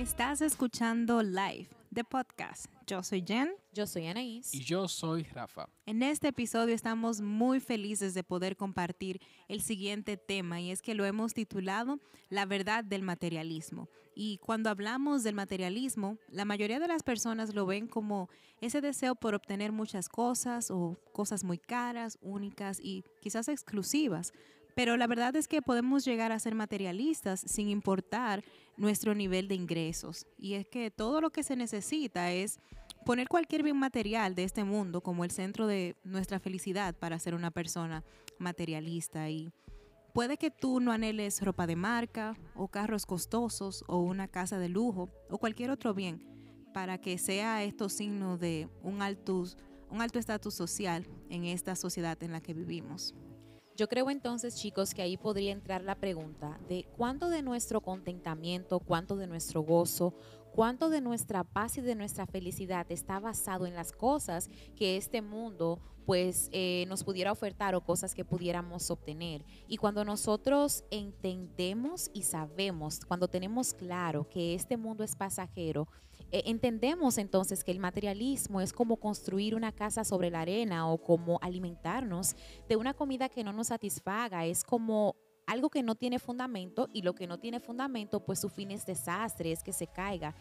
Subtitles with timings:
[0.00, 2.64] Estás escuchando Live, de podcast.
[2.86, 3.50] Yo soy Jen.
[3.74, 4.54] Yo soy Anaís.
[4.54, 5.68] Y yo soy Rafa.
[5.84, 10.94] En este episodio estamos muy felices de poder compartir el siguiente tema y es que
[10.94, 13.90] lo hemos titulado La verdad del materialismo.
[14.14, 18.30] Y cuando hablamos del materialismo, la mayoría de las personas lo ven como
[18.62, 24.32] ese deseo por obtener muchas cosas o cosas muy caras, únicas y quizás exclusivas.
[24.80, 28.42] Pero la verdad es que podemos llegar a ser materialistas sin importar
[28.78, 30.26] nuestro nivel de ingresos.
[30.38, 32.58] Y es que todo lo que se necesita es
[33.04, 37.34] poner cualquier bien material de este mundo como el centro de nuestra felicidad para ser
[37.34, 38.04] una persona
[38.38, 39.28] materialista.
[39.28, 39.52] Y
[40.14, 44.70] puede que tú no anheles ropa de marca o carros costosos o una casa de
[44.70, 46.24] lujo o cualquier otro bien
[46.72, 49.44] para que sea esto signo de un alto
[49.90, 53.14] un alto estatus social en esta sociedad en la que vivimos.
[53.80, 58.78] Yo creo entonces, chicos, que ahí podría entrar la pregunta de cuánto de nuestro contentamiento,
[58.78, 60.12] cuánto de nuestro gozo,
[60.52, 65.22] cuánto de nuestra paz y de nuestra felicidad está basado en las cosas que este
[65.22, 69.46] mundo pues eh, nos pudiera ofertar o cosas que pudiéramos obtener.
[69.66, 75.88] Y cuando nosotros entendemos y sabemos, cuando tenemos claro que este mundo es pasajero,
[76.32, 80.98] eh, entendemos entonces que el materialismo es como construir una casa sobre la arena o
[80.98, 82.36] como alimentarnos
[82.68, 87.02] de una comida que no nos satisfaga, es como algo que no tiene fundamento y
[87.02, 90.34] lo que no tiene fundamento, pues su fin es desastre, es que se caiga.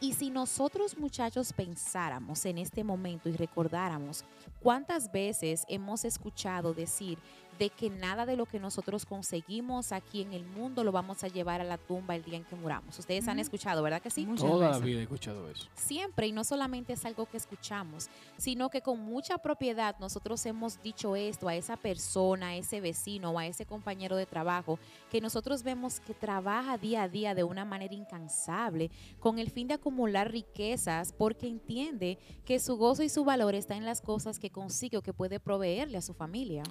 [0.00, 4.24] Y si nosotros muchachos pensáramos en este momento y recordáramos
[4.60, 7.18] cuántas veces hemos escuchado decir
[7.58, 11.28] de que nada de lo que nosotros conseguimos aquí en el mundo lo vamos a
[11.28, 12.98] llevar a la tumba el día en que muramos.
[12.98, 14.26] Ustedes han escuchado, ¿verdad que sí?
[14.36, 15.68] Toda la vida he escuchado eso.
[15.74, 20.82] Siempre, y no solamente es algo que escuchamos, sino que con mucha propiedad nosotros hemos
[20.82, 24.78] dicho esto a esa persona, a ese vecino o a ese compañero de trabajo,
[25.10, 28.90] que nosotros vemos que trabaja día a día de una manera incansable,
[29.20, 33.76] con el fin de acumular riquezas, porque entiende que su gozo y su valor está
[33.76, 36.62] en las cosas que consigue o que puede proveerle a su familia.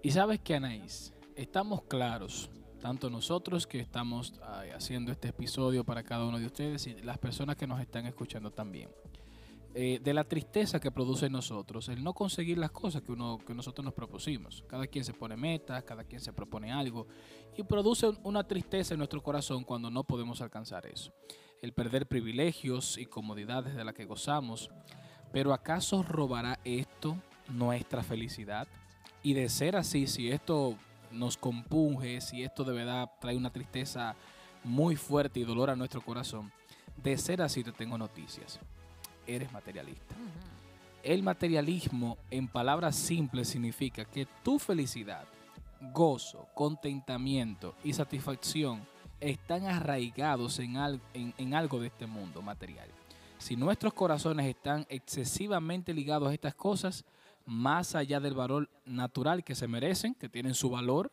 [0.00, 2.50] Y sabes que, Anaís, estamos claros,
[2.80, 4.32] tanto nosotros que estamos
[4.74, 8.52] haciendo este episodio para cada uno de ustedes y las personas que nos están escuchando
[8.52, 8.90] también,
[9.74, 13.38] eh, de la tristeza que produce en nosotros el no conseguir las cosas que, uno,
[13.44, 14.64] que nosotros nos propusimos.
[14.68, 17.08] Cada quien se pone metas, cada quien se propone algo
[17.56, 21.12] y produce una tristeza en nuestro corazón cuando no podemos alcanzar eso.
[21.60, 24.70] El perder privilegios y comodidades de las que gozamos.
[25.32, 28.68] Pero ¿acaso robará esto nuestra felicidad?
[29.22, 30.76] Y de ser así, si esto
[31.10, 34.14] nos compunge, si esto de verdad trae una tristeza
[34.64, 36.52] muy fuerte y dolor a nuestro corazón,
[36.96, 38.58] de ser así te tengo noticias.
[39.26, 40.14] Eres materialista.
[41.02, 45.24] El materialismo, en palabras simples, significa que tu felicidad,
[45.92, 48.84] gozo, contentamiento y satisfacción
[49.20, 50.76] están arraigados en,
[51.14, 52.88] en algo de este mundo material.
[53.38, 57.04] Si nuestros corazones están excesivamente ligados a estas cosas,
[57.48, 61.10] más allá del valor natural que se merecen, que tienen su valor,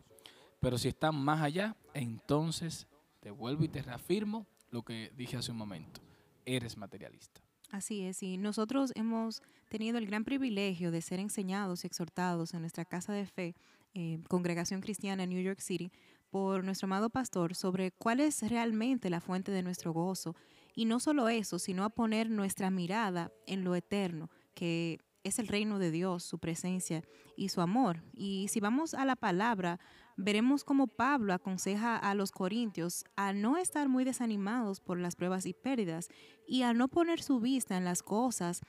[0.59, 2.87] pero si están más allá, entonces
[3.21, 6.01] te vuelvo y te reafirmo lo que dije hace un momento,
[6.45, 7.41] eres materialista.
[7.71, 12.61] Así es, y nosotros hemos tenido el gran privilegio de ser enseñados y exhortados en
[12.61, 13.55] nuestra casa de fe,
[13.93, 15.91] eh, Congregación Cristiana en New York City,
[16.29, 20.35] por nuestro amado pastor sobre cuál es realmente la fuente de nuestro gozo.
[20.75, 25.47] Y no solo eso, sino a poner nuestra mirada en lo eterno, que es el
[25.47, 27.03] reino de Dios, su presencia
[27.35, 28.03] y su amor.
[28.13, 29.79] Y si vamos a la palabra,
[30.15, 35.45] veremos cómo Pablo aconseja a los corintios a no estar muy desanimados por las pruebas
[35.45, 36.07] y pérdidas
[36.47, 38.61] y a no poner su vista en las cosas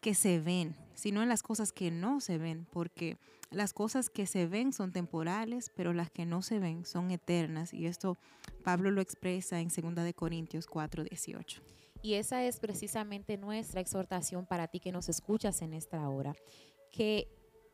[0.00, 3.18] que se ven, sino en las cosas que no se ven, porque
[3.50, 7.72] las cosas que se ven son temporales, pero las que no se ven son eternas.
[7.74, 8.16] Y esto
[8.62, 11.62] Pablo lo expresa en 2 de Corintios 4, 18.
[12.04, 16.34] Y esa es precisamente nuestra exhortación para ti que nos escuchas en esta hora,
[16.92, 17.28] que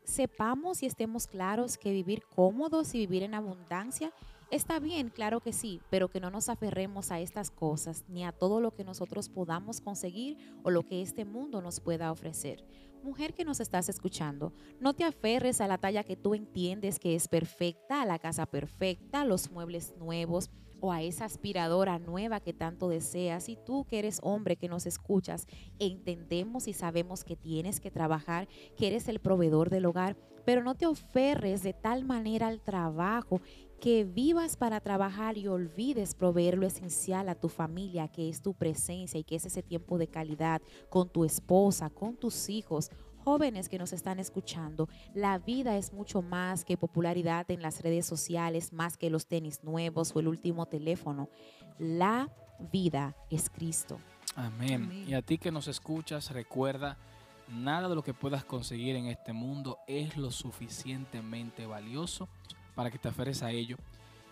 [0.05, 4.13] sepamos y estemos claros que vivir cómodos y vivir en abundancia
[4.53, 8.31] está bien, claro que sí, pero que no nos aferremos a estas cosas ni a
[8.31, 12.65] todo lo que nosotros podamos conseguir o lo que este mundo nos pueda ofrecer.
[13.03, 17.17] Mujer que nos estás escuchando, no te aferres a la talla que tú entiendes que
[17.17, 20.51] es perfecta, a la casa perfecta, los muebles nuevos,
[20.81, 23.49] o a esa aspiradora nueva que tanto deseas.
[23.49, 25.47] Y tú que eres hombre que nos escuchas,
[25.79, 30.75] entendemos y sabemos que tienes que trabajar, que eres el proveedor del hogar, pero no
[30.75, 33.41] te oferres de tal manera al trabajo
[33.81, 38.53] que vivas para trabajar y olvides proveer lo esencial a tu familia, que es tu
[38.53, 40.61] presencia y que es ese tiempo de calidad
[40.91, 42.91] con tu esposa, con tus hijos
[43.25, 48.07] jóvenes que nos están escuchando, la vida es mucho más que popularidad en las redes
[48.07, 51.29] sociales, más que los tenis nuevos o el último teléfono.
[51.79, 52.29] La
[52.73, 53.99] vida es Cristo.
[54.37, 54.85] Amén.
[54.85, 55.05] Amén.
[55.09, 56.99] Y a ti que nos escuchas, recuerda,
[57.49, 62.29] nada de lo que puedas conseguir en este mundo es lo suficientemente valioso
[62.75, 63.77] para que te aferres a ello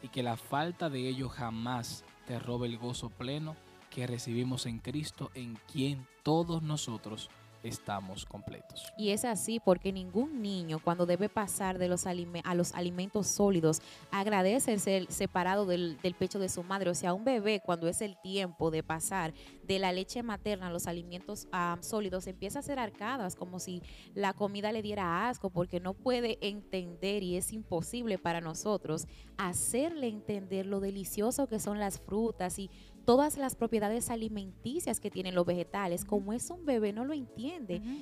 [0.02, 3.56] y que la falta de ello jamás te robe el gozo pleno
[3.90, 7.30] que recibimos en Cristo, en quien todos nosotros
[7.62, 8.92] estamos completos.
[8.96, 13.82] Y es así porque ningún niño cuando debe pasar de los a los alimentos sólidos
[14.10, 16.90] agradece ser separado del, del pecho de su madre.
[16.90, 19.34] O sea, un bebé cuando es el tiempo de pasar
[19.64, 23.82] de la leche materna a los alimentos ah, sólidos empieza a hacer arcadas como si
[24.14, 29.06] la comida le diera asco porque no puede entender y es imposible para nosotros
[29.36, 32.70] hacerle entender lo delicioso que son las frutas y
[33.08, 36.04] todas las propiedades alimenticias que tienen los vegetales.
[36.04, 37.47] Como es un bebé, no lo entiende.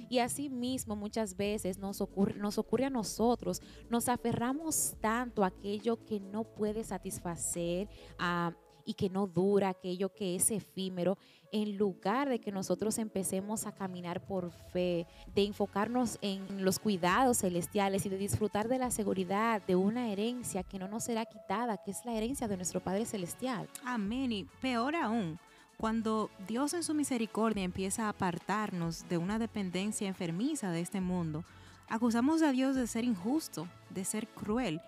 [0.09, 3.61] Y así mismo muchas veces nos ocurre, nos ocurre a nosotros,
[3.91, 7.89] nos aferramos tanto a aquello que no puede satisfacer
[8.87, 11.19] y que no dura, aquello que es efímero,
[11.53, 17.39] en lugar de que nosotros empecemos a caminar por fe, de enfocarnos en los cuidados
[17.39, 21.79] celestiales y de disfrutar de la seguridad de una herencia que no nos será quitada,
[21.79, 23.69] que es la herencia de nuestro Padre Celestial.
[23.85, 24.33] Amén.
[24.33, 25.39] Y peor aún,
[25.76, 31.44] cuando Dios en su misericordia empieza a apartarnos de una dependencia enfermiza de este mundo,
[31.88, 34.81] acusamos a Dios de ser injusto, de ser cruel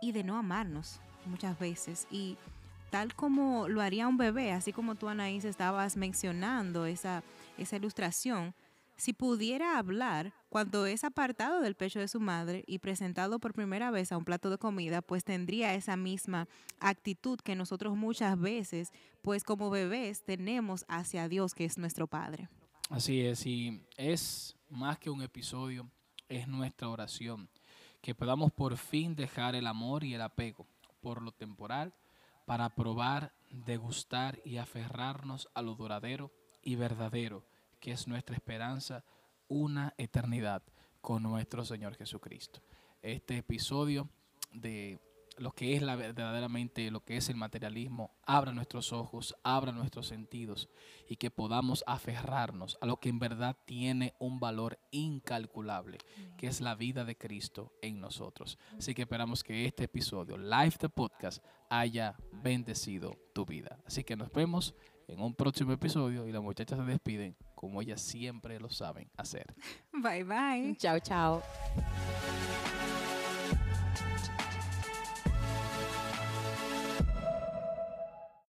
[0.00, 2.06] y de no amarnos muchas veces.
[2.10, 2.36] Y
[2.90, 7.22] tal como lo haría un bebé, así como tú, Anaís, estabas mencionando esa,
[7.56, 8.54] esa ilustración,
[8.96, 13.90] si pudiera hablar cuando es apartado del pecho de su madre y presentado por primera
[13.90, 16.48] vez a un plato de comida, pues tendría esa misma
[16.80, 22.48] actitud que nosotros muchas veces, pues como bebés, tenemos hacia Dios, que es nuestro Padre.
[22.88, 25.90] Así es, y es más que un episodio,
[26.26, 27.50] es nuestra oración,
[28.00, 30.66] que podamos por fin dejar el amor y el apego
[31.02, 31.92] por lo temporal
[32.46, 36.32] para probar, degustar y aferrarnos a lo duradero
[36.62, 37.44] y verdadero,
[37.78, 39.04] que es nuestra esperanza,
[39.48, 40.62] una eternidad
[41.00, 42.60] con nuestro Señor Jesucristo.
[43.02, 44.08] Este episodio
[44.52, 44.98] de
[45.38, 50.06] lo que es la, verdaderamente lo que es el materialismo, abra nuestros ojos, abra nuestros
[50.06, 50.68] sentidos
[51.08, 55.98] y que podamos aferrarnos a lo que en verdad tiene un valor incalculable,
[56.38, 58.58] que es la vida de Cristo en nosotros.
[58.78, 63.78] Así que esperamos que este episodio, Live the Podcast, haya bendecido tu vida.
[63.86, 64.74] Así que nos vemos
[65.06, 69.52] en un próximo episodio y las muchachas se despiden como ellas siempre lo saben hacer.
[69.92, 70.76] Bye bye.
[70.78, 71.42] Chao, chao.